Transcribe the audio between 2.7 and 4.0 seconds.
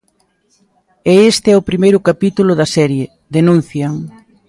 serie, denuncian.